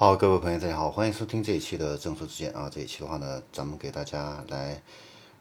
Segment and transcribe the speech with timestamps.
[0.00, 2.70] 好，各位朋友，大家好，欢迎收听这一期的正说之见啊。
[2.72, 4.82] 这一期的话呢，咱们给大家来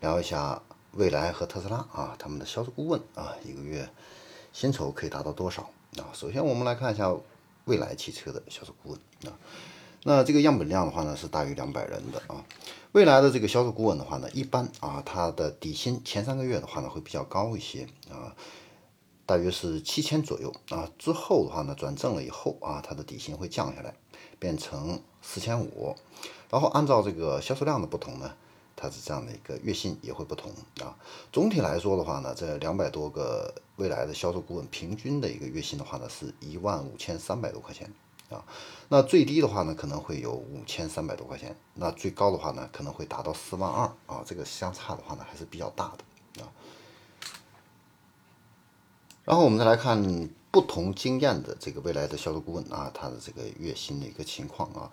[0.01, 3.87] 聊一下蔚来和特斯拉啊，他们的销售顾问啊，一个月
[4.51, 5.61] 薪酬可以达到多少
[5.95, 6.11] 啊？
[6.11, 7.09] 首先我们来看一下
[7.63, 8.99] 蔚来汽车的销售顾问
[9.31, 9.39] 啊，
[10.03, 12.43] 那这个样本量的话呢是大于两百人的啊。
[12.91, 18.35] 未来的这个销售顾问的话呢，一般啊，他的底薪前三个月的话呢会比较高一些啊。
[19.25, 23.93] 大约是七千左右啊，之后的话呢，转正了以后啊，它的底薪会降下来，
[24.39, 25.95] 变成四千五，
[26.49, 28.33] 然后按照这个销售量的不同呢，
[28.75, 30.95] 它是这样的一个月薪也会不同啊。
[31.31, 37.91] 总体来说的话呢，这两百多个未来的销售顾问平均的一个月薪的话呢，是一万五千三百多块钱
[38.29, 38.43] 啊。
[38.87, 44.23] 那最低的话呢，可能会有五千三百多块钱，那最高的话呢，可能会达到四万二啊。
[44.25, 46.47] 这个相差的话呢，还是比较大的啊。
[49.25, 54.91] 然后我们再来看不同经验的这个未来的销售顾问啊，他的这个月薪的一个情况啊。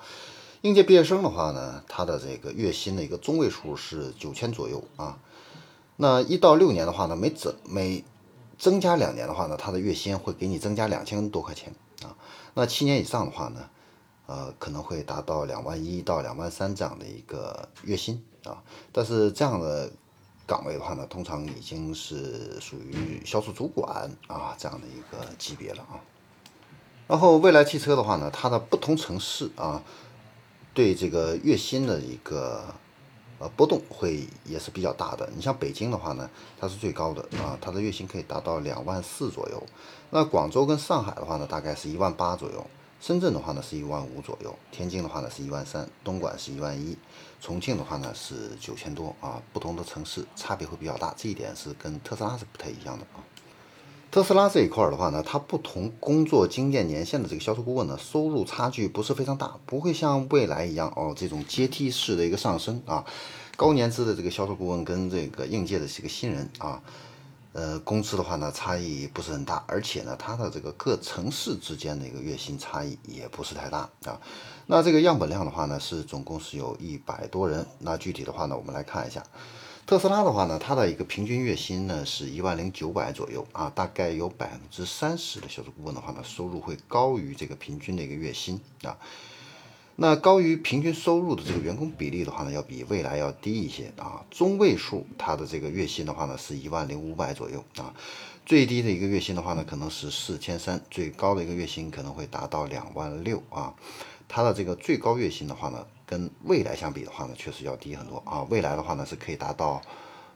[0.63, 5.19] 应届毕业生的话呢，他的这个月薪的一个中位数是九千左右啊。
[5.97, 8.05] 那一到六年的话呢，每增每
[8.59, 12.17] 增加两年的话呢，他的月薪会给你增加两千多块钱啊。
[12.55, 13.69] 那七年以上的话呢，
[14.27, 18.63] 呃，可能会达到两万一到两万三这样的一个月薪啊。
[18.93, 19.91] 但是这样的。
[20.47, 25.99] 岗位的话呢，通常已经是属于销售主管啊这样的一个级别了啊。
[27.09, 29.83] 然后蔚来汽车的话呢，它的不同城市啊，
[30.73, 32.65] 对这个月薪的一个
[33.39, 35.29] 呃波动会也是比较大的。
[35.35, 39.63] 你像北京的话呢，它是最高的啊，它的月薪可以达到两万四左右。
[40.11, 42.67] 那广州跟上海的话呢，大概是一万八左右。
[43.01, 46.97] 深圳的话呢是一万五左右，天津的话呢是一万三，东莞是一万一，
[47.41, 49.41] 重庆的话呢是九千多啊。
[49.53, 53.23] 不同的城市差别会比较大，这一点是跟特斯拉是不太一样的啊。
[54.11, 63.05] 特斯拉这一块的话呢，它不同工作经验年限的这个销售顾问呢，收入差距不是非常大，不会像蔚来一样哦这种阶梯式的一个上升啊。
[63.57, 66.83] 高年资的这个销售顾问跟这个应届的这个新人啊。
[67.57, 74.21] 呃，工资的话呢，差异不是很大，而且呢，它的这个各城市之间的一个月薪差异也不是太大啊。
[74.67, 77.65] 那这个样本量的话呢，是总共是有一百多人。
[77.79, 79.23] 那具体的话呢，我们来看一下，
[79.87, 88.95] 特斯拉的话呢，它的一个平均月薪呢是一万零九百左右啊，大概有百分之三十的销售顾问的话呢，收入会高于这个平均的一个月薪啊。
[89.99, 94.23] 那高于平均收入的这个员工比例的话呢，要比未来要低一些啊。
[94.31, 97.95] 中位数它的这个月薪的话呢，是一万零五百左右啊。
[98.45, 103.75] 最低的一个月薪的话呢，可能是四千三，最高的一个月薪可能会达到两万六啊。
[104.29, 108.43] 它的这个最高月薪的话呢，跟未来相比的话呢，确实要低很多啊。
[108.51, 109.81] 未来的话呢，是可以达到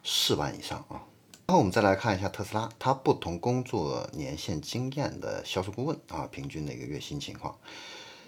[0.02, 1.04] 四万以上啊。
[1.46, 7.54] 然后我们再来看一下特斯拉，它不同工作年限经验的销售顾问啊，平均的一个月薪情况。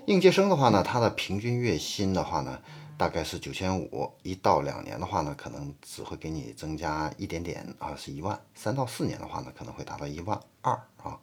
[0.07, 2.61] 应届生的话呢，他的平均月薪的话呢，
[2.99, 11.19] 大概是九千五，一到两年的话呢，可能只会给你增加一点点啊，是一万；三到四年的话呢，可能会达到一万二啊。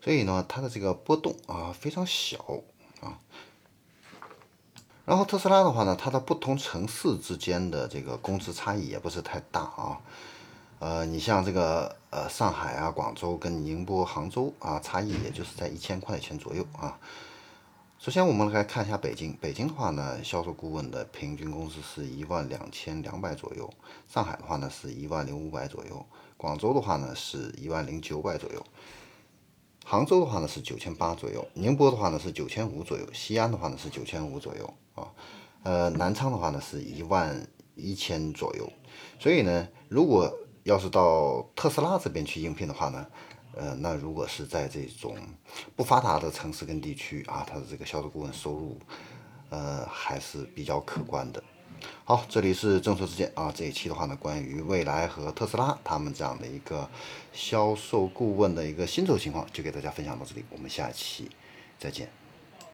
[0.00, 2.38] 所以呢，它的这个波动啊非常小
[3.00, 3.18] 啊。
[5.04, 10.00] 然后特斯拉的话呢，它的不同城市之间的这个工资差异也不是太大啊。
[10.78, 16.96] 呃，你像这个呃上海啊、广州跟宁波、杭州啊，差异也就是在一千块钱左右啊。
[17.98, 19.32] 首先，我们来看一下北京。
[19.40, 23.66] 北京的话呢，销售顾问的平均工资是一万两千两百左右；
[24.06, 25.96] 上海的话呢，是一万零五百左右；
[26.36, 28.60] 广州的话呢，是一万零九百左右；
[29.82, 35.08] 杭州的话呢，是九千八左右；宁波的话呢，是九千五左右；西安的话呢，是九千五左右啊。
[35.62, 38.70] 呃，南昌的话呢，是一万一千左右。
[39.18, 40.30] 所以呢，如果
[40.64, 43.06] 要是到特斯拉这边去应聘的话呢，
[43.56, 45.16] 呃，那如果是在这种
[45.74, 48.78] 不发达的城市跟地区啊，他的这个销售顾问收入，
[49.48, 51.42] 呃，还是比较可观的。
[52.04, 56.88] 好，这里是政策之见啊，这一期的话呢，关于蔚来和特斯拉他们这样的一个
[57.32, 61.30] 销售顾问的一个薪酬情况，就给大家分享到这里，我们下期
[61.78, 62.25] 再见。